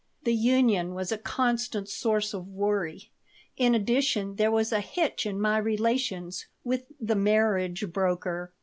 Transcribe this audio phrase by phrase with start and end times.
[0.23, 3.11] The union was a constant source of worry.
[3.55, 8.51] In addition, there was a hitch in my relations with the "marriage broker."